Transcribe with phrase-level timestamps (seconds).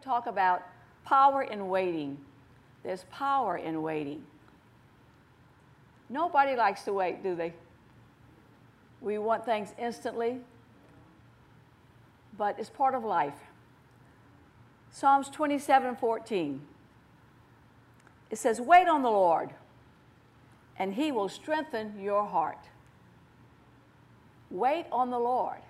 [0.00, 0.62] talk about
[1.04, 2.18] power in waiting.
[2.82, 4.24] There's power in waiting.
[6.08, 7.52] Nobody likes to wait, do they?
[9.00, 10.38] We want things instantly,
[12.36, 13.34] but it's part of life.
[14.90, 16.60] Psalms 27 14.
[18.30, 19.50] It says, Wait on the Lord,
[20.78, 22.68] and he will strengthen your heart.
[24.50, 25.60] Wait on the Lord.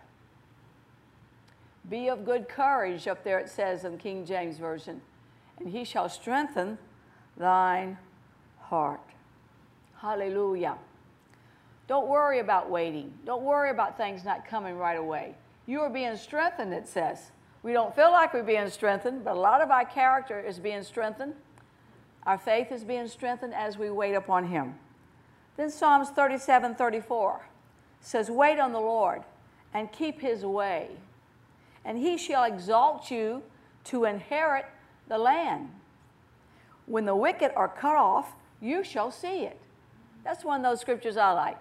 [1.89, 5.01] Be of good courage, up there it says in the King James Version,
[5.59, 6.79] and he shall strengthen
[7.37, 7.97] thine
[8.59, 9.01] heart.
[10.01, 10.77] Hallelujah.
[11.87, 13.13] Don't worry about waiting.
[13.25, 15.35] Don't worry about things not coming right away.
[15.67, 17.31] You are being strengthened, it says.
[17.63, 20.83] We don't feel like we're being strengthened, but a lot of our character is being
[20.83, 21.35] strengthened.
[22.25, 24.75] Our faith is being strengthened as we wait upon Him.
[25.57, 27.49] Then Psalms 37 34
[28.01, 29.23] says, Wait on the Lord
[29.73, 30.91] and keep His way,
[31.89, 33.43] and He shall exalt you
[33.85, 34.67] to inherit
[35.09, 35.71] the land.
[36.85, 39.59] When the wicked are cut off, you shall see it.
[40.23, 41.57] That's one of those scriptures I like,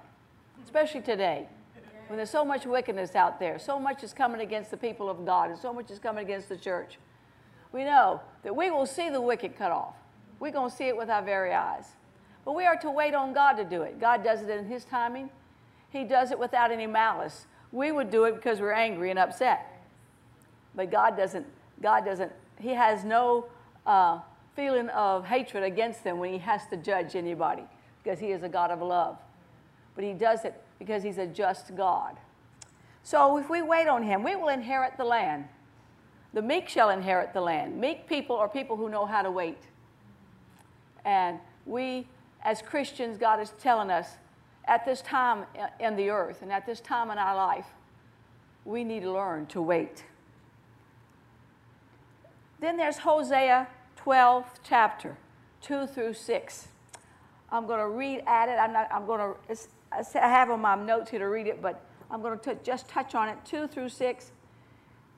[0.64, 1.48] especially today
[2.08, 5.26] when there's so much wickedness out there, so much is coming against the people of
[5.26, 6.98] God, and so much is coming against the church.
[7.72, 9.96] We know that we will see the wicked cut off.
[10.40, 11.86] We're going to see it with our very eyes.
[12.46, 14.00] But we are to wait on God to do it.
[14.00, 15.30] God does it in His timing,
[15.90, 17.46] He does it without any malice.
[17.72, 19.77] We would do it because we're angry and upset.
[20.78, 21.46] But God doesn't,
[21.82, 23.48] God doesn't, He has no
[23.86, 24.20] uh,
[24.56, 27.64] feeling of hatred against them when He has to judge anybody
[28.02, 29.18] because He is a God of love.
[29.94, 32.18] But He does it because he's a just God.
[33.04, 35.46] So if we wait on him, we will inherit the land.
[36.34, 37.80] The meek shall inherit the land.
[37.80, 39.64] Meek people are people who know how to wait.
[41.06, 42.08] And we,
[42.44, 44.18] as Christians, God is telling us
[44.66, 45.46] at this time
[45.80, 47.68] in the earth and at this time in our life,
[48.66, 50.04] we need to learn to wait.
[52.60, 55.18] Then there's Hosea 12, chapter
[55.62, 56.68] 2 through 6.
[57.52, 58.54] I'm going to read at it.
[58.54, 59.58] I'm not, I'm going to,
[59.92, 63.16] I have on my notes here to read it, but I'm going to just touch
[63.16, 63.38] on it.
[63.46, 64.32] Two through six.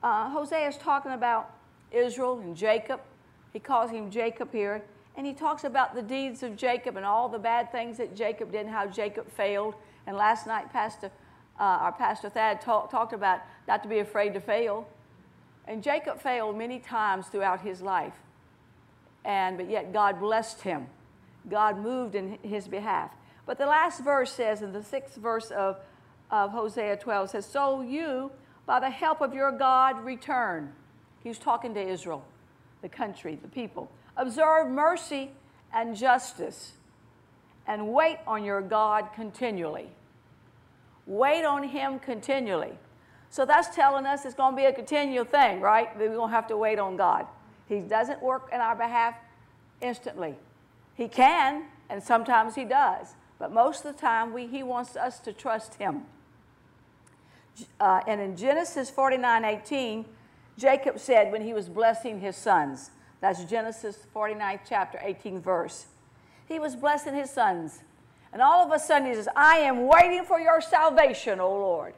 [0.02, 1.50] Uh, Hosea is talking about
[1.90, 3.00] Israel and Jacob.
[3.52, 4.82] He calls him Jacob here.
[5.16, 8.52] And he talks about the deeds of Jacob and all the bad things that Jacob
[8.52, 9.74] did and how Jacob failed.
[10.06, 11.10] And last night, Pastor,
[11.58, 14.86] uh, our Pastor Thad talk, talked about not to be afraid to fail.
[15.66, 18.14] And Jacob failed many times throughout his life.
[19.24, 20.86] And, but yet God blessed him.
[21.48, 23.10] God moved in his behalf.
[23.46, 25.78] But the last verse says, in the sixth verse of,
[26.30, 28.30] of Hosea 12, says, So you,
[28.66, 30.72] by the help of your God, return.
[31.22, 32.24] He's talking to Israel,
[32.82, 33.90] the country, the people.
[34.16, 35.30] Observe mercy
[35.72, 36.72] and justice,
[37.66, 39.88] and wait on your God continually.
[41.06, 42.72] Wait on Him continually.
[43.30, 45.96] So that's telling us it's going to be a continual thing, right?
[45.96, 47.26] We're going to have to wait on God.
[47.68, 49.14] He doesn't work in our behalf
[49.80, 50.34] instantly.
[50.94, 53.14] He can, and sometimes He does.
[53.40, 56.02] But most of the time, we, he wants us to trust him.
[57.80, 60.04] Uh, and in Genesis 49 18,
[60.58, 62.90] Jacob said when he was blessing his sons,
[63.20, 65.86] that's Genesis 49, chapter 18, verse.
[66.46, 67.80] He was blessing his sons.
[68.32, 71.94] And all of a sudden, he says, I am waiting for your salvation, O Lord.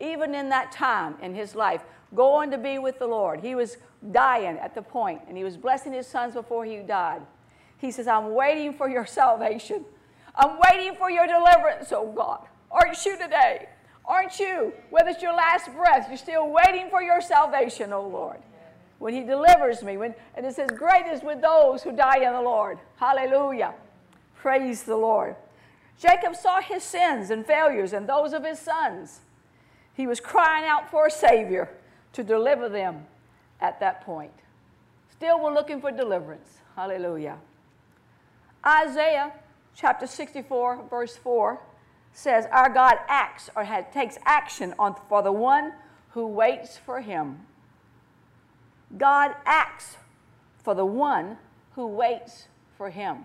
[0.00, 1.82] Even in that time in his life,
[2.14, 3.40] going to be with the Lord.
[3.40, 3.76] He was
[4.12, 7.22] dying at the point, and he was blessing his sons before he died.
[7.78, 9.84] He says, I'm waiting for your salvation.
[10.34, 12.46] I'm waiting for your deliverance, oh God.
[12.70, 13.68] Aren't you today?
[14.04, 14.72] Aren't you?
[14.90, 18.38] Whether it's your last breath, you're still waiting for your salvation, oh Lord.
[18.98, 22.32] When He delivers me, when, and it says, Great is with those who die in
[22.32, 22.78] the Lord.
[22.96, 23.74] Hallelujah.
[24.36, 25.36] Praise the Lord.
[25.98, 29.20] Jacob saw his sins and failures and those of his sons.
[29.98, 31.68] He was crying out for a Savior
[32.12, 33.04] to deliver them
[33.60, 34.30] at that point.
[35.10, 36.58] Still, we're looking for deliverance.
[36.76, 37.36] Hallelujah.
[38.64, 39.32] Isaiah
[39.74, 41.60] chapter 64, verse 4
[42.12, 45.72] says, Our God acts or had, takes action on, for the one
[46.10, 47.40] who waits for him.
[48.96, 49.96] God acts
[50.62, 51.38] for the one
[51.72, 52.46] who waits
[52.76, 53.24] for him.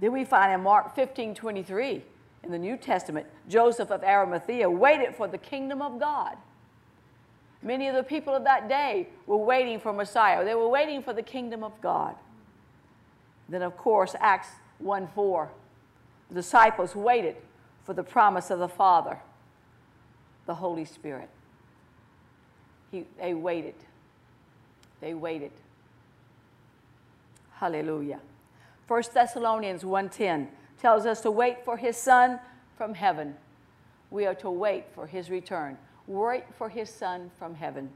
[0.00, 2.04] Then we find in Mark 15 23
[2.42, 6.36] in the New Testament, Joseph of Arimathea waited for the kingdom of God.
[7.62, 11.12] Many of the people of that day were waiting for Messiah, they were waiting for
[11.12, 12.14] the kingdom of God.
[13.48, 14.48] Then, of course, Acts
[14.78, 15.50] 1 4.
[16.28, 17.36] The disciples waited
[17.84, 19.18] for the promise of the Father,
[20.46, 21.28] the Holy Spirit.
[22.90, 23.74] He, they waited.
[25.00, 25.52] They waited.
[27.54, 28.20] Hallelujah.
[28.88, 30.48] 1 Thessalonians 1:10
[30.80, 32.40] tells us to wait for his son
[32.76, 33.34] from heaven.
[34.10, 35.76] We are to wait for his return.
[36.06, 37.90] Wait for his son from heaven.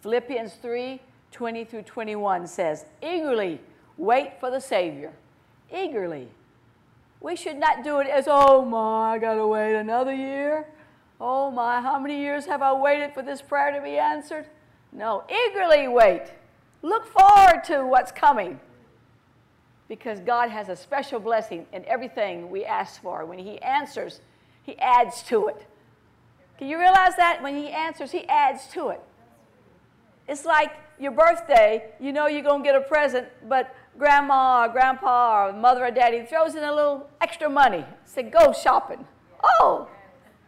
[0.00, 1.00] Philippians 3
[1.30, 3.60] 20 through 21 says, Eagerly
[3.98, 5.12] wait for the Savior.
[5.74, 6.28] Eagerly.
[7.20, 10.68] We should not do it as, oh my, I gotta wait another year.
[11.20, 14.46] Oh my, how many years have I waited for this prayer to be answered?
[14.92, 16.26] No, eagerly wait.
[16.82, 18.60] Look forward to what's coming
[19.94, 23.24] because God has a special blessing in everything we ask for.
[23.24, 24.20] When He answers,
[24.64, 25.66] He adds to it.
[26.58, 27.40] Can you realize that?
[27.40, 29.00] When He answers, He adds to it.
[30.26, 34.68] It's like your birthday, you know you're going to get a present, but grandma or
[34.68, 37.84] grandpa or mother or daddy throws in a little extra money.
[38.04, 39.06] Say, go shopping.
[39.60, 39.88] Oh,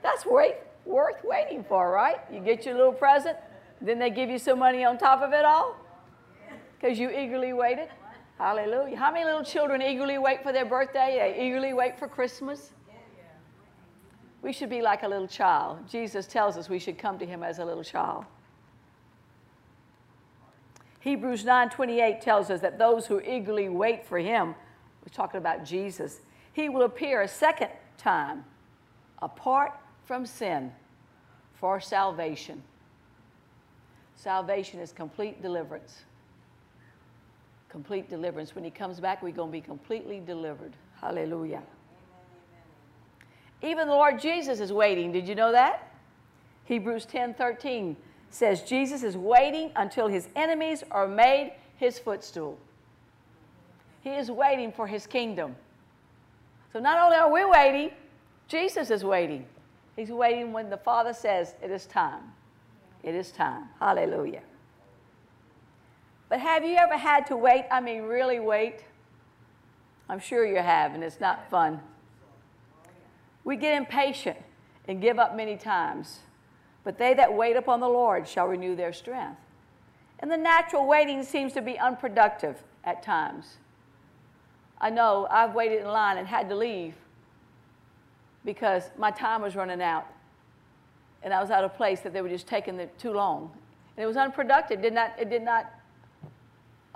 [0.03, 2.17] that's worth, worth waiting for, right?
[2.33, 3.37] You get your little present,
[3.81, 5.77] then they give you some money on top of it all
[6.81, 7.89] because you eagerly waited.
[8.39, 8.97] Hallelujah.
[8.97, 11.35] How many little children eagerly wait for their birthday?
[11.35, 12.73] They eagerly wait for Christmas?
[14.43, 15.89] We should be like a little child.
[15.89, 18.27] Jesus tells us we should come to him as a little child.
[21.01, 24.55] Hebrews 9:28 tells us that those who eagerly wait for him,
[25.03, 26.21] we're talking about Jesus,
[26.53, 28.45] he will appear a second time
[29.21, 29.73] apart
[30.05, 30.73] from sin
[31.55, 32.63] for salvation.
[34.15, 36.05] Salvation is complete deliverance
[37.77, 38.55] complete deliverance.
[38.55, 40.73] When he comes back, we're going to be completely delivered.
[40.99, 41.63] Hallelujah.
[43.61, 45.13] Even the Lord Jesus is waiting.
[45.13, 45.93] Did you know that?
[46.65, 47.95] Hebrews 10 13
[48.31, 52.59] says Jesus is waiting until his enemies are made his footstool.
[54.01, 55.55] He is waiting for his kingdom.
[56.73, 57.91] So not only are we waiting,
[58.49, 59.45] Jesus is waiting.
[59.97, 62.23] He's waiting when the Father says, It is time.
[63.03, 63.65] It is time.
[63.79, 64.41] Hallelujah.
[66.29, 67.67] But have you ever had to wait?
[67.71, 68.85] I mean, really wait?
[70.09, 71.81] I'm sure you have, and it's not fun.
[73.45, 74.39] We get impatient
[74.89, 76.21] and give up many times.
[76.85, 79.41] But they that wait upon the Lord shall renew their strength.
[80.21, 83.57] And the natural waiting seems to be unproductive at times.
[84.81, 86.95] I know I've waited in line and had to leave
[88.45, 90.07] because my time was running out.
[91.23, 93.51] And I was at a place that they were just taking the, too long.
[93.97, 94.81] And it was unproductive.
[94.81, 95.73] Did not, it did not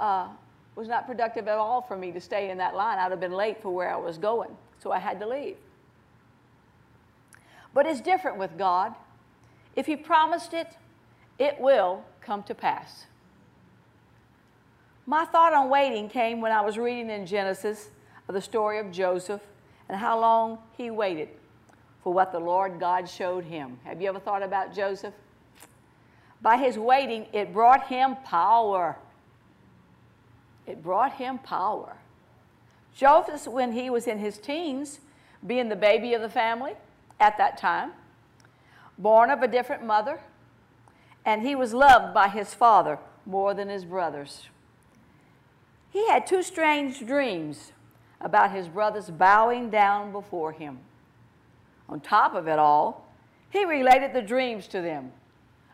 [0.01, 0.29] uh,
[0.75, 2.99] was not productive at all for me to stay in that line.
[2.99, 4.51] I'd have been late for where I was going,
[4.83, 5.57] so I had to leave.
[7.73, 8.95] But it's different with God.
[9.77, 10.77] If He promised it,
[11.39, 13.07] it will come to pass.
[15.07, 17.91] My thought on waiting came when I was reading in Genesis
[18.29, 19.41] of the story of Joseph
[19.89, 21.29] and how long he waited
[22.05, 23.79] for what the Lord God showed him.
[23.85, 25.15] Have you ever thought about Joseph?
[26.43, 28.97] By his waiting, it brought him power.
[30.67, 31.97] It brought him power.
[32.95, 35.01] Joseph, when he was in his teens,
[35.47, 36.73] being the baby of the family
[37.19, 37.93] at that time,
[38.99, 40.21] born of a different mother,
[41.25, 44.49] and he was loved by his father more than his brothers.
[45.91, 47.73] He had two strange dreams
[48.21, 50.79] about his brothers bowing down before him.
[51.89, 53.07] On top of it all,
[53.51, 55.13] he related the dreams to them.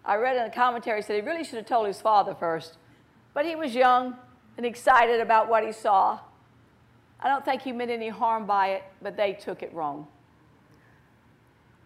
[0.05, 2.79] I read in the commentary said he really should have told his father first,
[3.35, 4.17] but he was young
[4.57, 6.19] and excited about what he saw.
[7.21, 10.07] I don't think he meant any harm by it, but they took it wrong.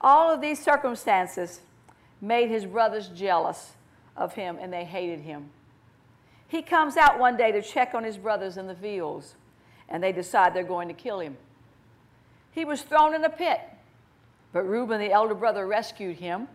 [0.00, 1.60] All of these circumstances
[2.20, 3.72] made his brothers jealous
[4.16, 5.50] of him and they hated him.
[6.48, 9.34] He comes out one day to check on his brothers in the fields
[9.88, 11.36] and they decide they're going to kill him.
[12.52, 13.60] He was thrown in a pit,
[14.52, 16.48] but Reuben, the elder brother, rescued him.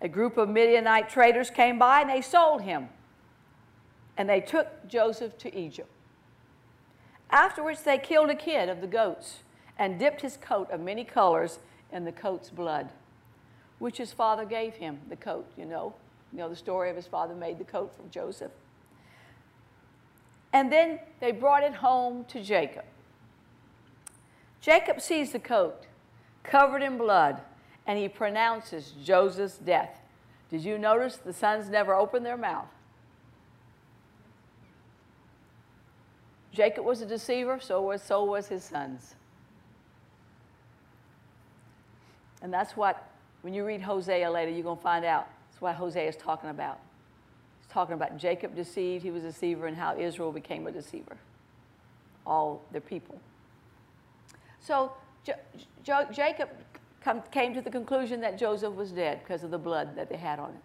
[0.00, 2.88] A group of Midianite traders came by and they sold him
[4.20, 5.88] and they took Joseph to Egypt.
[7.30, 9.38] Afterwards, they killed a kid of the goats
[9.78, 11.58] and dipped his coat of many colors
[11.90, 12.90] in the coat's blood,
[13.78, 15.94] which his father gave him, the coat, you know.
[16.32, 18.52] You know the story of his father made the coat from Joseph.
[20.52, 22.84] And then they brought it home to Jacob.
[24.60, 25.86] Jacob sees the coat
[26.42, 27.40] covered in blood,
[27.86, 29.98] and he pronounces Joseph's death.
[30.50, 32.68] Did you notice the sons never opened their mouth?
[36.52, 39.14] Jacob was a deceiver, so was, so was his sons.
[42.42, 43.08] And that's what,
[43.42, 45.28] when you read Hosea later, you're going to find out.
[45.50, 46.80] That's what Hosea is talking about.
[47.60, 51.16] He's talking about Jacob deceived, he was a deceiver, and how Israel became a deceiver.
[52.26, 53.20] All their people.
[54.60, 54.92] So
[55.84, 56.48] Jacob
[57.02, 60.16] come, came to the conclusion that Joseph was dead because of the blood that they
[60.16, 60.62] had on him.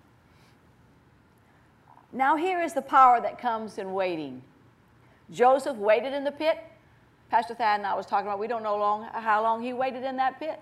[2.11, 4.41] Now, here is the power that comes in waiting.
[5.31, 6.57] Joseph waited in the pit.
[7.29, 10.03] Pastor Thad and I was talking about, we don't know long, how long he waited
[10.03, 10.59] in that pit.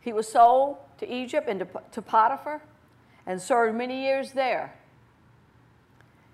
[0.00, 2.62] He was sold to Egypt and to, to Potiphar.
[3.26, 4.74] and served many years there.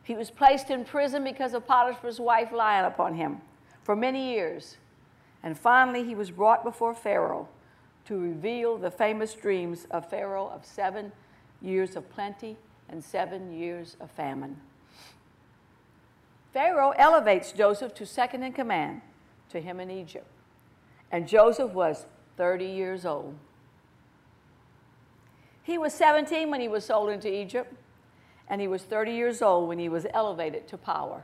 [0.03, 3.43] He was placed in prison because of Potiphar's wife lying upon him
[3.83, 4.79] for many years.
[5.43, 7.49] And finally, he was brought before Pharaoh
[8.07, 11.13] to reveal the famous dreams of Pharaoh of seven
[11.61, 12.57] years of plenty
[12.89, 14.59] and seven years of famine.
[16.59, 19.01] Pharaoh elevates Joseph to second in command
[19.51, 20.27] to him in Egypt.
[21.13, 23.37] And Joseph was 30 years old.
[25.63, 27.73] He was 17 when he was sold into Egypt,
[28.49, 31.23] and he was 30 years old when he was elevated to power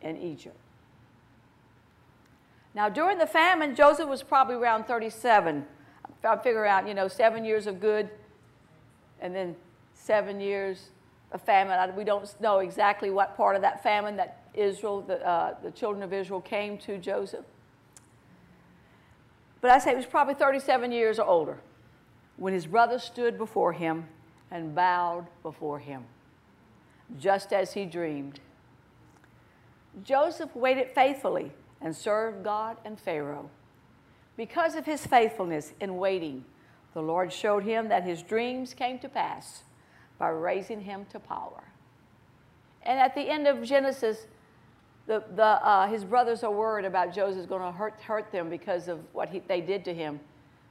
[0.00, 0.58] in Egypt.
[2.74, 5.64] Now, during the famine, Joseph was probably around 37.
[6.24, 8.10] I figure out, you know, seven years of good,
[9.20, 9.54] and then
[9.94, 10.88] seven years
[11.32, 11.94] of famine.
[11.96, 16.02] We don't know exactly what part of that famine that Israel, the, uh, the children
[16.02, 17.44] of Israel, came to Joseph.
[19.60, 21.60] But I say he was probably 37 years or older
[22.36, 24.08] when his brother stood before him
[24.50, 26.04] and bowed before him,
[27.18, 28.40] just as he dreamed.
[30.02, 33.50] Joseph waited faithfully and served God and Pharaoh.
[34.36, 36.44] Because of his faithfulness in waiting,
[36.94, 39.62] the Lord showed him that his dreams came to pass
[40.22, 41.64] by raising him to power.
[42.84, 44.28] And at the end of Genesis,
[45.08, 48.86] the, the, uh, his brothers are worried about Joseph going to hurt, hurt them because
[48.86, 50.20] of what he, they did to him.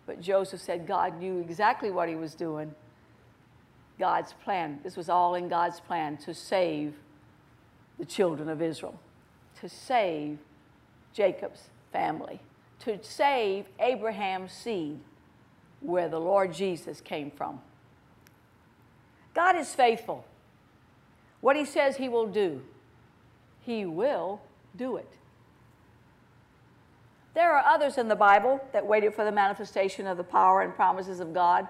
[0.06, 2.74] But Joseph said God knew exactly what he was doing.
[4.00, 4.80] God's plan.
[4.86, 6.94] This was all in God's plan to save
[8.00, 8.98] the children of Israel,
[9.60, 10.38] to save
[11.12, 12.40] Jacob's family,
[12.80, 14.98] to save Abraham's seed,
[15.82, 17.60] where the Lord Jesus came from.
[19.34, 20.26] God is faithful.
[21.40, 22.62] What he says he will do,
[23.62, 24.42] he will
[24.76, 25.08] do it.
[27.34, 30.76] There are others in the Bible that waited for the manifestation of the power and
[30.76, 31.68] promises of God,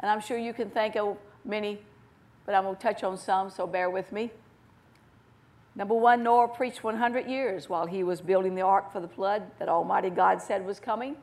[0.00, 1.80] and I'm sure you can think of many,
[2.44, 4.30] but I'm going to touch on some, so bear with me.
[5.74, 9.44] Number one, Noah preached 100 years while he was building the ark for the flood
[9.58, 11.16] that Almighty God said was coming.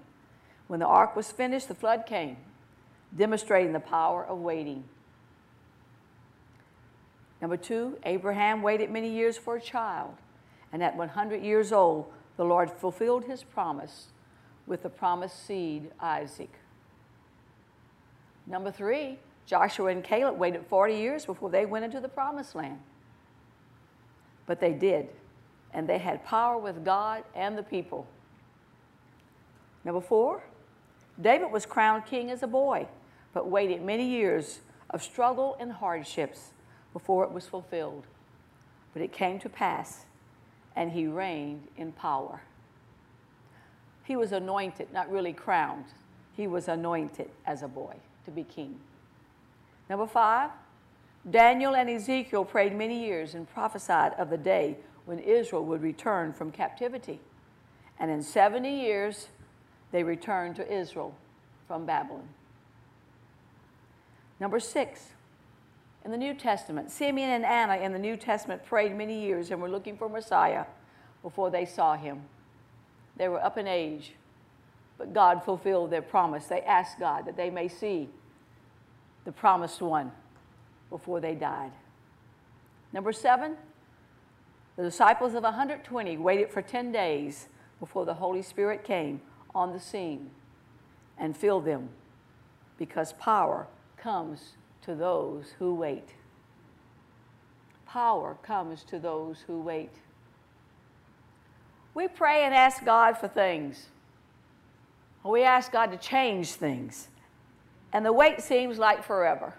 [0.68, 2.38] When the ark was finished, the flood came,
[3.16, 4.86] demonstrating the power of waiting.
[7.42, 10.16] Number two, Abraham waited many years for a child,
[10.72, 14.08] and at 100 years old, the Lord fulfilled his promise
[14.66, 16.52] with the promised seed, Isaac.
[18.48, 22.80] Number three, Joshua and Caleb waited 40 years before they went into the promised land.
[24.46, 25.10] But they did,
[25.74, 28.08] and they had power with God and the people.
[29.84, 30.44] Number four,
[31.22, 32.88] David was crowned king as a boy,
[33.34, 36.52] but waited many years of struggle and hardships
[36.96, 38.06] before it was fulfilled.
[38.94, 40.06] But it came to pass
[40.78, 42.42] and he reigned in power.
[44.06, 45.84] He was anointed, not really crowned.
[46.38, 48.80] He was anointed as a boy to be king.
[49.90, 50.52] Number five,
[51.30, 56.32] Daniel and Ezekiel prayed many years and prophesied of the day when Israel would return
[56.32, 57.20] from captivity.
[58.00, 59.28] And in 70 years,
[59.92, 61.14] they returned to Israel
[61.68, 62.30] from Babylon.
[64.40, 65.10] Number six,
[66.06, 66.92] in the New Testament.
[66.92, 70.66] Simeon and Anna in the New Testament prayed many years and were looking for Messiah
[71.24, 72.22] before they saw him.
[73.18, 74.14] They were up in age,
[75.00, 76.46] but God fulfilled their promise.
[76.46, 78.08] They asked God that they may see
[79.26, 80.12] the promised one
[80.92, 81.72] before they died.
[82.94, 83.58] Number seven,
[84.76, 87.48] the disciples of 120 waited for 10 days
[87.80, 89.22] before the Holy Spirit came
[89.56, 90.30] on the scene
[91.18, 91.90] and filled them
[92.78, 93.66] because power
[93.98, 94.54] comes
[94.86, 96.10] to those who wait.
[97.86, 99.92] Power comes to those who wait.
[101.94, 103.88] We pray and ask God for things.
[105.24, 107.08] We ask God to change things.
[107.94, 109.54] And the wait seems like forever.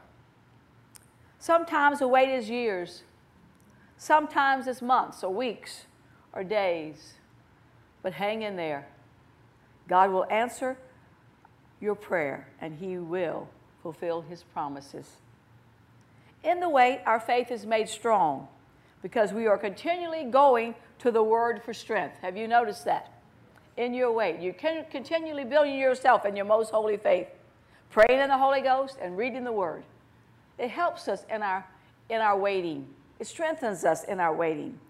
[1.38, 3.02] Sometimes the wait is years.
[3.96, 5.86] Sometimes it's months or weeks
[6.32, 7.14] or days.
[8.02, 8.86] But hang in there.
[9.88, 10.76] God will answer
[11.80, 13.48] your prayer and He will
[13.86, 15.18] fulfill his promises.
[16.42, 18.48] In the wait, our faith is made strong
[19.00, 22.16] because we are continually going to the word for strength.
[22.20, 23.12] Have you noticed that?
[23.76, 27.28] In your wait, you can continually building yourself in your most holy faith,
[27.90, 29.84] praying in the Holy Ghost and reading the word.
[30.58, 31.64] It helps us in our
[32.08, 32.88] in our waiting.
[33.20, 34.80] It strengthens us in our waiting.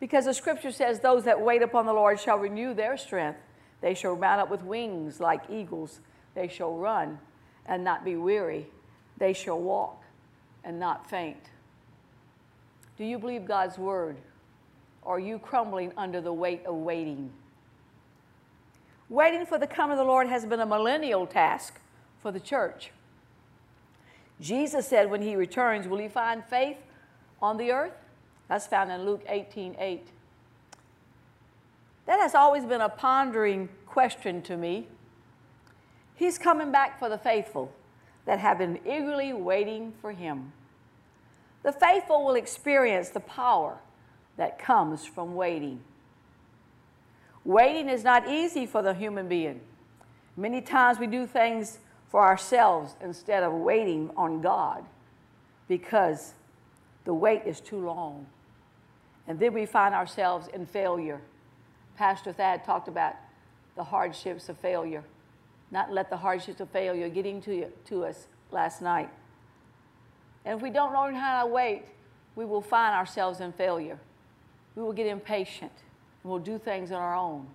[0.00, 3.40] Because the scripture says, Those that wait upon the Lord shall renew their strength.
[3.80, 6.00] They shall mount up with wings like eagles.
[6.34, 7.18] They shall run
[7.66, 8.66] and not be weary.
[9.18, 10.02] They shall walk
[10.64, 11.50] and not faint.
[12.96, 14.16] Do you believe God's word?
[15.02, 17.30] Or are you crumbling under the weight of waiting?
[19.08, 21.78] Waiting for the coming of the Lord has been a millennial task
[22.22, 22.90] for the church.
[24.40, 26.78] Jesus said when he returns, will he find faith
[27.40, 27.92] on the earth?
[28.48, 30.06] That's found in Luke 18 8.
[32.06, 34.88] That has always been a pondering question to me.
[36.14, 37.72] He's coming back for the faithful
[38.24, 40.52] that have been eagerly waiting for him.
[41.62, 43.78] The faithful will experience the power
[44.36, 45.80] that comes from waiting.
[47.44, 49.60] Waiting is not easy for the human being.
[50.36, 51.78] Many times we do things
[52.08, 54.84] for ourselves instead of waiting on God
[55.68, 56.34] because
[57.04, 58.26] the wait is too long.
[59.26, 61.20] And then we find ourselves in failure.
[61.96, 63.14] Pastor Thad talked about
[63.76, 65.04] the hardships of failure.
[65.74, 69.10] Not let the hardships of failure get into you, to us last night.
[70.44, 71.82] And if we don't learn how to wait,
[72.36, 73.98] we will find ourselves in failure.
[74.76, 75.72] We will get impatient
[76.22, 77.48] and we'll do things on our own.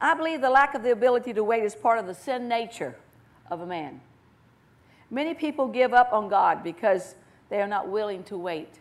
[0.00, 2.94] I believe the lack of the ability to wait is part of the sin nature
[3.50, 4.00] of a man.
[5.10, 7.16] Many people give up on God because
[7.50, 8.78] they are not willing to wait.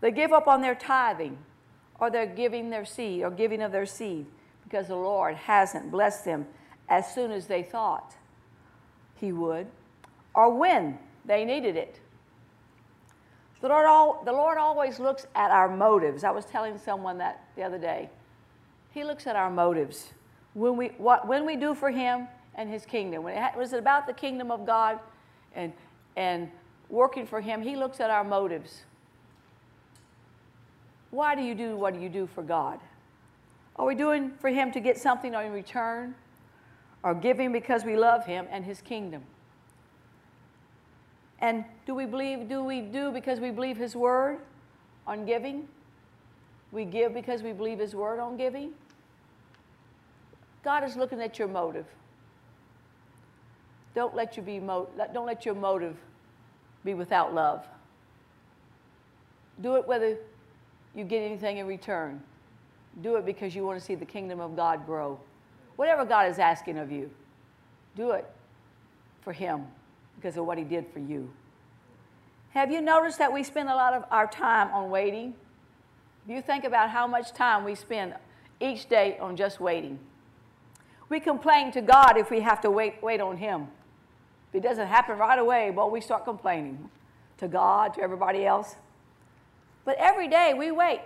[0.00, 1.36] They give up on their tithing
[1.98, 4.26] or they're giving their seed or giving of their seed
[4.62, 6.46] because the Lord hasn't blessed them
[6.92, 8.14] as soon as they thought
[9.14, 9.66] He would
[10.34, 11.98] or when they needed it.
[13.62, 16.22] The Lord, the Lord always looks at our motives.
[16.22, 18.10] I was telling someone that the other day.
[18.90, 20.12] He looks at our motives.
[20.52, 24.06] When we, what, when we do for Him and His kingdom, when it was about
[24.06, 24.98] the kingdom of God
[25.54, 25.72] and,
[26.16, 26.50] and
[26.90, 28.82] working for Him, He looks at our motives.
[31.10, 32.80] Why do you do what do you do for God?
[33.76, 36.14] Are we doing for Him to get something in return?
[37.02, 39.22] Or giving because we love Him and His kingdom?
[41.40, 44.38] And do we believe, do we do because we believe His word
[45.06, 45.66] on giving?
[46.70, 48.72] We give because we believe His word on giving?
[50.64, 51.86] God is looking at your motive.
[53.94, 55.96] Don't let, you be mo- don't let your motive
[56.84, 57.66] be without love.
[59.60, 60.16] Do it whether
[60.94, 62.22] you get anything in return.
[63.02, 65.18] Do it because you want to see the kingdom of God grow.
[65.76, 67.10] Whatever God is asking of you,
[67.96, 68.26] do it
[69.22, 69.66] for Him
[70.16, 71.30] because of what He did for you.
[72.50, 75.34] Have you noticed that we spend a lot of our time on waiting?
[76.26, 78.14] Do you think about how much time we spend
[78.60, 79.98] each day on just waiting?
[81.08, 83.68] We complain to God if we have to wait, wait on Him.
[84.48, 86.90] If it doesn't happen right away, well, we start complaining
[87.38, 88.76] to God, to everybody else.
[89.84, 91.02] But every day we wait.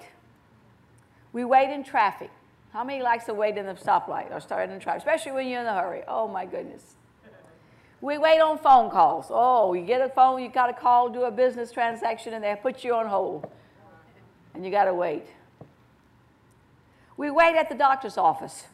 [1.33, 2.31] We wait in traffic.
[2.77, 5.49] How many likes to wait in the stoplight or start in the traffic, especially when
[5.49, 6.03] you're in a hurry?
[6.07, 6.97] Oh my goodness.
[8.03, 9.29] We wait on phone calls.
[9.31, 12.55] Oh, you get a phone, you got to call, do a business transaction, and they
[12.55, 13.51] put you on hold.
[14.53, 15.25] And you got to wait.
[17.17, 18.65] We wait at the doctor's office.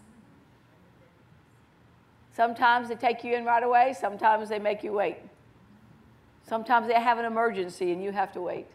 [2.34, 5.18] Sometimes they take you in right away, sometimes they make you wait.
[6.48, 8.66] Sometimes they have an emergency and you have to wait.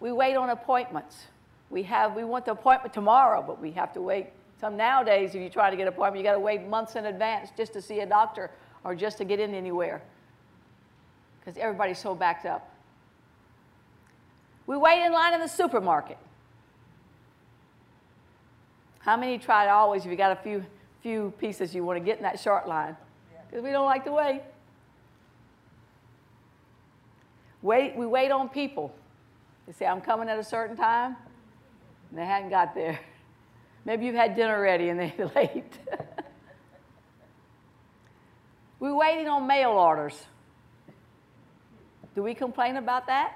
[0.00, 1.26] We wait on appointments.
[1.70, 4.26] We, have, we want the appointment tomorrow, but we have to wait.
[4.60, 7.06] Some nowadays, if you try to get an appointment, you got to wait months in
[7.06, 8.50] advance just to see a doctor
[8.84, 10.02] or just to get in anywhere
[11.38, 12.68] because everybody's so backed up.
[14.66, 16.18] We wait in line in the supermarket.
[19.00, 20.64] How many try to always, if you got a few,
[21.02, 22.96] few pieces you want to get in that short line?
[23.48, 24.42] Because we don't like to wait.
[27.62, 28.94] Wait, we wait on people.
[29.66, 31.16] They say, I'm coming at a certain time,
[32.10, 32.98] and they hadn't got there.
[33.84, 35.78] Maybe you've had dinner ready and they're late.
[38.80, 40.26] We're waiting on mail orders.
[42.14, 43.34] Do we complain about that?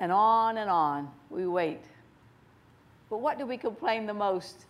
[0.00, 1.80] And on and on, we wait.
[3.08, 4.66] But what do we complain the most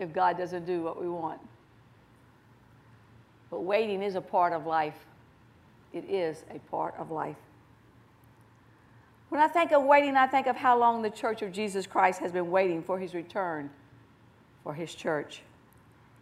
[0.00, 1.40] if God doesn't do what we want?
[3.50, 5.06] But waiting is a part of life.
[5.92, 7.36] It is a part of life.
[9.32, 12.20] When I think of waiting, I think of how long the Church of Jesus Christ
[12.20, 13.70] has been waiting for his return
[14.62, 15.40] for his church.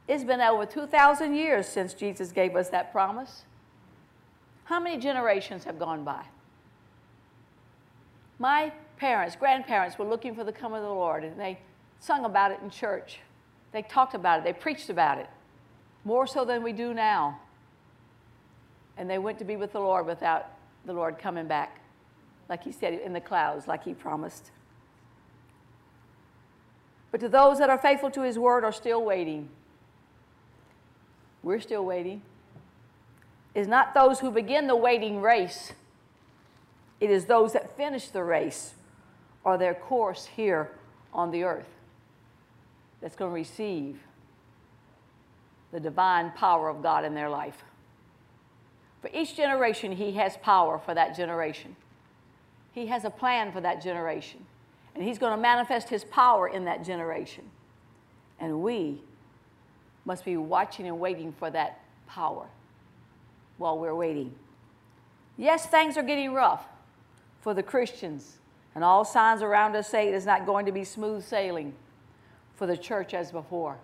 [0.06, 3.42] It's been over 2,000 years since Jesus gave us that promise.
[4.62, 6.24] How many generations have gone by?
[8.38, 11.58] My parents, grandparents were looking for the coming of the Lord, and they
[11.98, 13.18] sung about it in church.
[13.72, 15.28] They talked about it, they preached about it,
[16.04, 17.40] more so than we do now
[18.96, 20.50] and they went to be with the Lord without
[20.84, 21.80] the Lord coming back,
[22.50, 24.50] like he said in the clouds, like he promised.
[27.12, 29.48] But to those that are faithful to his word are still waiting.
[31.44, 32.22] We're still waiting.
[33.54, 35.72] Is not those who begin the waiting race,
[37.00, 38.74] it is those that finish the race
[39.42, 40.72] or their course here
[41.14, 41.68] on the earth
[43.00, 43.98] that's going to receive
[45.72, 47.64] the divine power of God in their life.
[49.00, 51.74] For each generation, He has power for that generation.
[52.72, 54.44] He has a plan for that generation.
[54.94, 57.44] And He's going to manifest His power in that generation.
[58.38, 59.00] And we
[60.04, 62.46] must be watching and waiting for that power
[63.58, 64.34] while we're waiting.
[65.36, 66.66] Yes, things are getting rough
[67.40, 68.38] for the Christians,
[68.74, 71.74] and all signs around us say it is not going to be smooth sailing
[72.56, 73.78] for the church as before.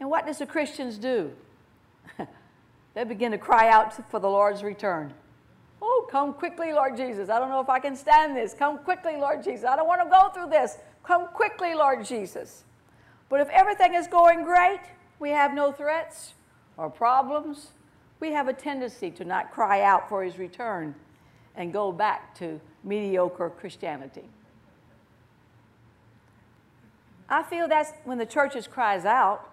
[0.00, 1.32] And what does the Christians do?
[2.94, 5.14] they begin to cry out for the Lord's return.
[6.10, 7.28] Come quickly, Lord Jesus.
[7.28, 8.54] I don't know if I can stand this.
[8.54, 9.64] Come quickly, Lord Jesus.
[9.64, 10.78] I don't want to go through this.
[11.02, 12.64] Come quickly, Lord Jesus.
[13.28, 14.80] But if everything is going great,
[15.18, 16.34] we have no threats
[16.76, 17.72] or problems,
[18.20, 20.94] we have a tendency to not cry out for his return
[21.56, 24.24] and go back to mediocre Christianity.
[27.28, 29.50] I feel that's when the churches cries out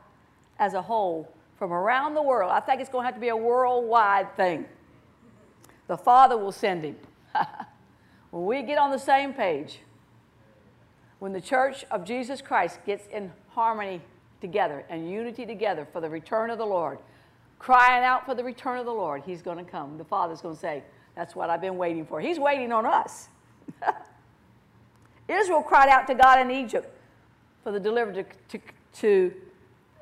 [0.60, 2.52] as a whole from around the world.
[2.52, 4.66] I think it's going to have to be a worldwide thing.
[5.88, 6.96] The Father will send him.
[8.32, 9.80] when we get on the same page,
[11.20, 14.02] when the church of Jesus Christ gets in harmony
[14.42, 17.00] together and unity together for the return of the Lord,
[17.60, 19.98] crying out for the return of the Lord, He's going to come.
[19.98, 20.84] The Father's going to say,
[21.16, 22.20] That's what I've been waiting for.
[22.20, 23.30] He's waiting on us.
[25.28, 26.90] Israel cried out to God in Egypt
[27.64, 28.66] for the deliverer to, to,
[28.96, 29.34] to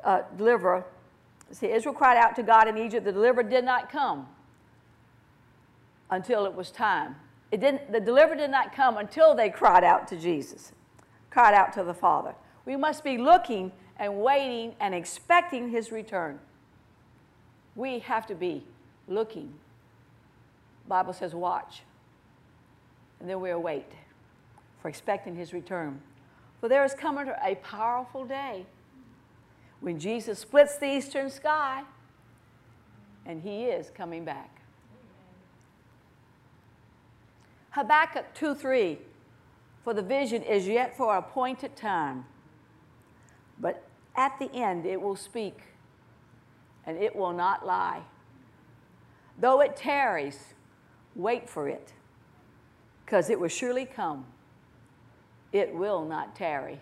[0.03, 0.83] uh, deliver.
[1.51, 3.05] See, Israel cried out to God in Egypt.
[3.05, 4.27] The deliverer did not come
[6.11, 7.15] until it was time.
[7.51, 10.71] It didn't, the deliverer did not come until they cried out to Jesus,
[11.29, 12.35] cried out to the Father.
[12.65, 16.39] We must be looking and waiting and expecting his return.
[17.75, 18.63] We have to be
[19.07, 19.53] looking.
[20.87, 21.83] Bible says watch.
[23.19, 23.91] And then we await
[24.81, 26.01] for expecting his return.
[26.59, 28.65] For there is coming a powerful day
[29.79, 31.83] when Jesus splits the eastern sky
[33.25, 34.60] and he is coming back.
[37.71, 38.97] Habakkuk 2 3
[39.83, 42.25] For the vision is yet for appointed time,
[43.59, 43.83] but
[44.15, 45.59] at the end it will speak,
[46.85, 48.01] and it will not lie.
[49.39, 50.53] Though it tarries,
[51.15, 51.93] wait for it,
[53.05, 54.25] because it will surely come.
[55.51, 56.79] It will not tarry.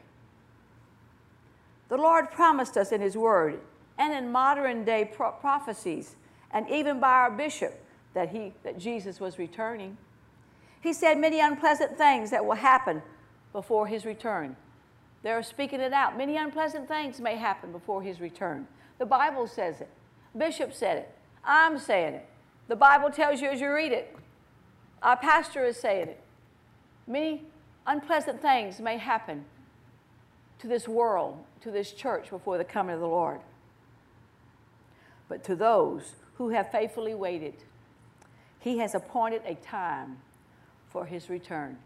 [1.90, 3.60] The Lord promised us in His Word
[3.98, 6.16] and in modern day pro- prophecies,
[6.52, 9.98] and even by our bishop, that, he, that Jesus was returning.
[10.82, 13.02] He said many unpleasant things that will happen
[13.54, 14.56] before His return.
[15.22, 16.18] They're speaking it out.
[16.18, 18.68] Many unpleasant things may happen before his return.
[18.98, 19.90] The Bible says it.
[20.38, 21.16] Bishop said it.
[21.44, 22.30] I'm saying it.
[22.68, 24.16] The Bible tells you as you read it.
[25.02, 26.22] Our pastor is saying it.
[27.08, 27.44] Many
[27.88, 29.46] unpleasant things may happen
[30.60, 33.40] to this world, to this church before the coming of the Lord.
[35.28, 37.56] But to those who have faithfully waited,
[38.60, 40.18] he has appointed a time
[40.90, 41.78] for his return.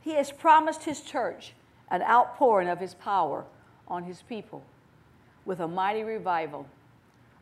[0.00, 1.52] He has promised his church
[1.90, 3.44] an outpouring of his power
[3.86, 4.62] on his people
[5.44, 6.66] with a mighty revival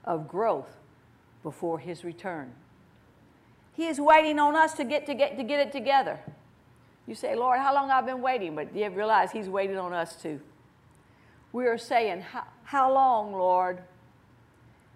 [0.04, 0.78] of growth
[1.42, 2.52] before his return.
[3.72, 6.18] He is waiting on us to get, to get, to get it together.
[7.06, 8.54] You say, Lord, how long I've been waiting?
[8.54, 10.40] But you realize he's waiting on us too.
[11.52, 12.24] We are saying,
[12.64, 13.82] how long, Lord?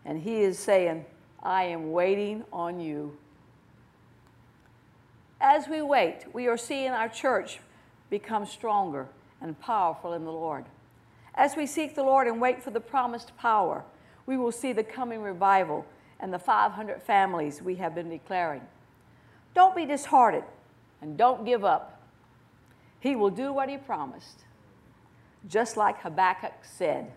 [0.04, 1.04] And he is saying,
[1.42, 3.16] I am waiting on you.
[5.40, 7.60] As we wait, we are seeing our church
[8.10, 9.08] become stronger
[9.40, 10.66] and powerful in the Lord.
[11.34, 13.84] As we seek the Lord and wait for the promised power,
[14.26, 15.86] we will see the coming revival
[16.18, 18.60] and the 500 families we have been declaring.
[19.54, 20.44] Don't be disheartened
[21.00, 22.02] and don't give up.
[22.98, 24.44] He will do what he promised,
[25.48, 27.10] just like Habakkuk said.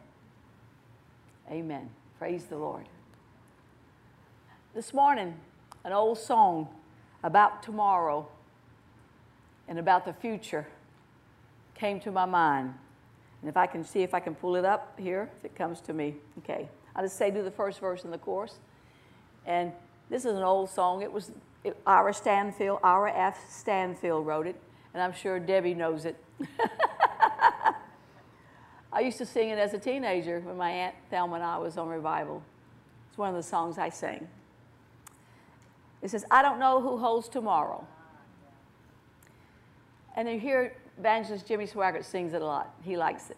[1.51, 1.89] Amen.
[2.17, 2.87] Praise the Lord.
[4.73, 5.35] This morning,
[5.83, 6.69] an old song
[7.23, 8.27] about tomorrow
[9.67, 10.67] and about the future
[11.75, 12.73] came to my mind.
[13.41, 15.81] And if I can see if I can pull it up here, if it comes
[15.81, 16.15] to me.
[16.39, 16.69] Okay.
[16.95, 18.59] I'll just say do the first verse in the course.
[19.45, 19.71] And
[20.09, 21.01] this is an old song.
[21.01, 21.31] It was
[21.63, 23.37] it, Ira Stanphill, Ira F.
[23.49, 24.55] Stanphill wrote it,
[24.93, 26.15] and I'm sure Debbie knows it.
[28.91, 31.77] I used to sing it as a teenager when my Aunt Thelma and I was
[31.77, 32.43] on revival.
[33.09, 34.27] It's one of the songs I sang.
[36.03, 37.87] It says, I don't know who holds tomorrow.
[40.15, 42.75] And you hear evangelist Jimmy Swaggart sings it a lot.
[42.83, 43.37] He likes it.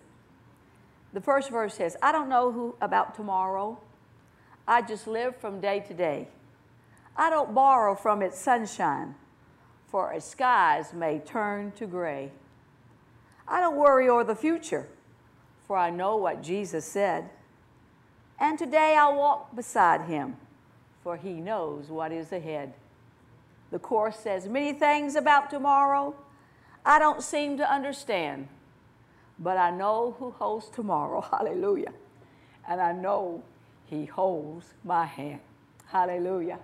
[1.14, 3.80] The first verse says, I don't know who about tomorrow.
[4.68, 6.28] I just live from day to day.
[7.16, 9.16] I don't borrow from its sunshine,
[9.88, 12.32] for its skies may turn to gray.
[13.48, 14.88] I don't worry over the future,
[15.68, 17.30] for I know what Jesus said.
[18.40, 20.36] And today I'll walk beside him,
[21.06, 22.74] for he knows what is ahead.
[23.70, 26.16] The course says many things about tomorrow
[26.84, 28.48] I don't seem to understand,
[29.38, 31.22] but I know who holds tomorrow.
[31.32, 31.94] Hallelujah.
[32.68, 33.44] And I know
[33.86, 35.42] he holds my hand.
[35.86, 36.58] Hallelujah.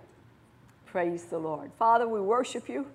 [0.86, 1.70] Praise the Lord.
[1.78, 2.86] Father, we worship you.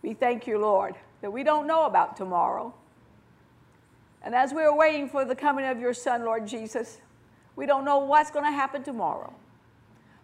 [0.00, 2.72] We thank you, Lord, that we don't know about tomorrow.
[4.22, 6.98] And as we are waiting for the coming of your Son, Lord Jesus,
[7.56, 9.34] we don't know what's going to happen tomorrow.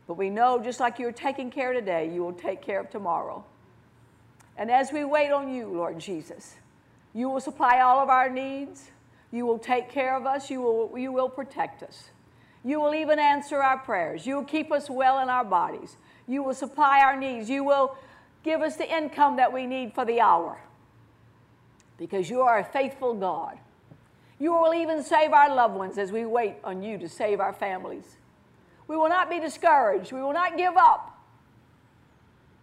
[0.07, 3.45] But we know just like you're taking care today, you will take care of tomorrow.
[4.57, 6.55] And as we wait on you, Lord Jesus,
[7.12, 8.90] you will supply all of our needs.
[9.33, 10.51] You will take care of us.
[10.51, 12.11] You will, you will protect us.
[12.64, 14.27] You will even answer our prayers.
[14.27, 15.97] You will keep us well in our bodies.
[16.27, 17.49] You will supply our needs.
[17.51, 17.97] You will
[18.42, 20.59] give us the income that we need for the hour
[21.99, 23.59] because you are a faithful God.
[24.38, 27.53] You will even save our loved ones as we wait on you to save our
[27.53, 28.16] families.
[28.88, 30.12] We will not be discouraged.
[30.12, 31.18] We will not give up.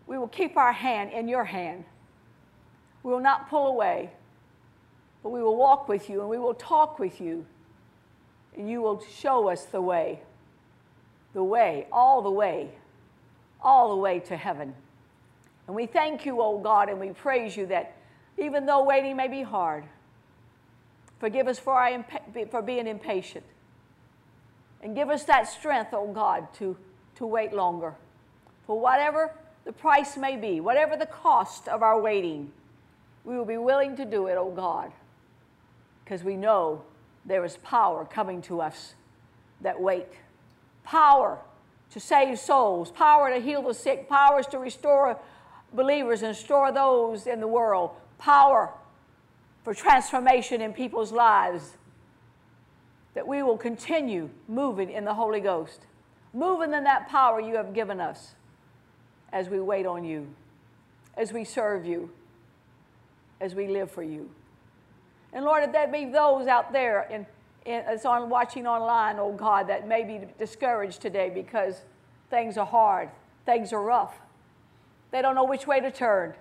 [0.08, 1.86] We will keep our hand in your hand.
[3.04, 4.12] We will not pull away,
[5.22, 7.46] but we will walk with you and we will talk with you.
[8.56, 10.22] And you will show us the way,
[11.34, 12.70] the way, all the way,
[13.62, 14.74] all the way to heaven.
[15.68, 17.98] And we thank you, O oh God, and we praise you that
[18.38, 19.86] even though waiting may be hard,
[21.20, 22.06] forgive us for, our,
[22.52, 23.46] for being impatient.
[24.84, 26.78] And give us that strength, oh God, to,
[27.16, 27.96] to wait longer.
[28.68, 29.34] For whatever
[29.66, 32.52] the price may be, whatever the cost of our waiting,
[33.24, 34.92] we will be willing to do it, oh God,
[36.04, 36.84] because we know
[37.26, 38.96] there is power coming to us
[39.62, 40.08] that wait.
[40.84, 41.40] Power
[41.92, 45.18] to save souls, power to heal the sick, powers to restore
[45.72, 48.74] believers and restore those in the world, power
[49.64, 51.78] for transformation in people's lives
[53.14, 55.82] that we will continue moving in the Holy Ghost,
[56.34, 58.36] moving in that power you have given us
[59.32, 60.28] as we wait on you,
[61.18, 62.10] as we serve you,
[63.40, 64.30] as we live for you.
[65.32, 67.26] And Lord, if there be those out there in,
[67.66, 71.82] in, that's on watching online, oh God, that may be discouraged today because
[72.30, 73.10] things are hard,
[73.46, 74.16] things are rough.
[75.12, 76.34] They don't know which way to turn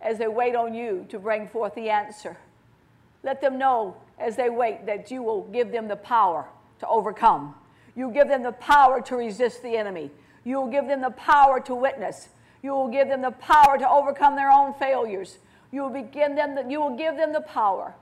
[0.00, 2.36] as they wait on you to bring forth the answer.
[3.22, 6.46] Let them know as they wait that you will give them the power
[6.80, 7.54] to overcome.
[7.94, 10.10] You give them the power to resist the enemy.
[10.44, 12.28] You will give them the power to witness.
[12.62, 15.38] You will give them the power to overcome their own failures.
[15.70, 16.54] You will begin them.
[16.54, 17.94] The, you will give them the power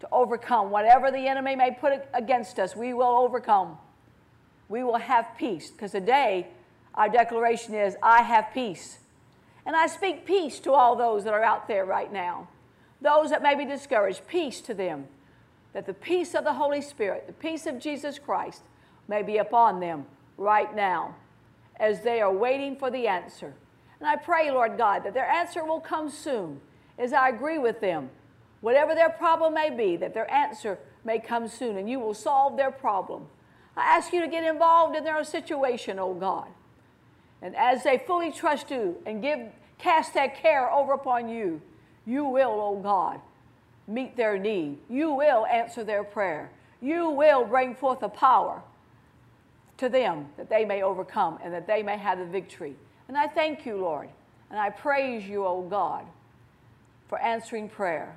[0.00, 2.74] to overcome whatever the enemy may put against us.
[2.74, 3.78] We will overcome.
[4.68, 6.48] We will have peace because today
[6.94, 8.98] our declaration is, "I have peace,"
[9.64, 12.48] and I speak peace to all those that are out there right now.
[13.00, 15.08] Those that may be discouraged, peace to them
[15.72, 18.62] that the peace of the Holy Spirit, the peace of Jesus Christ,
[19.08, 20.06] may be upon them
[20.36, 21.14] right now
[21.76, 23.54] as they are waiting for the answer.
[23.98, 26.60] And I pray, Lord God, that their answer will come soon
[26.98, 28.10] as I agree with them.
[28.60, 32.56] Whatever their problem may be, that their answer may come soon and you will solve
[32.56, 33.26] their problem.
[33.76, 36.48] I ask you to get involved in their situation, oh God.
[37.40, 39.40] And as they fully trust you and give,
[39.78, 41.60] cast that care over upon you,
[42.06, 43.20] you will, oh God,
[43.86, 44.78] meet their need.
[44.88, 46.50] You will answer their prayer.
[46.80, 48.62] You will bring forth a power
[49.78, 52.76] to them that they may overcome and that they may have the victory.
[53.08, 54.08] And I thank you, Lord,
[54.50, 56.04] and I praise you, O God,
[57.08, 58.16] for answering prayer.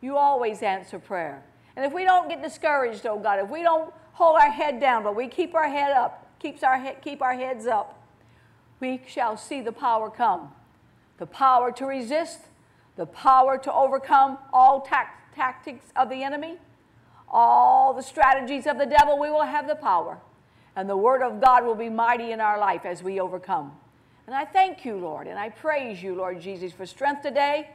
[0.00, 1.42] You always answer prayer.
[1.76, 5.02] And if we don't get discouraged, oh God, if we don't hold our head down,
[5.02, 8.02] but we keep our head up, keeps our he- keep our heads up,
[8.80, 10.52] we shall see the power come.
[11.18, 12.40] The power to resist,
[13.02, 16.56] the power to overcome all ta- tactics of the enemy,
[17.28, 20.20] all the strategies of the devil, we will have the power.
[20.76, 23.72] And the word of God will be mighty in our life as we overcome.
[24.28, 27.70] And I thank you, Lord, and I praise you, Lord Jesus, for strength today.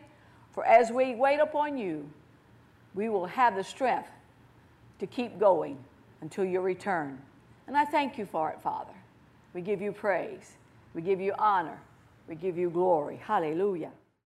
[0.54, 2.10] For as we wait upon you,
[2.96, 4.08] we will have the strength
[5.00, 5.78] to keep going
[6.22, 7.20] until your return.
[7.68, 8.94] And I thank you for it, Father.
[9.54, 10.54] We give you praise.
[10.94, 11.78] We give you honor.
[12.30, 13.20] We give you glory.
[13.22, 13.92] Hallelujah.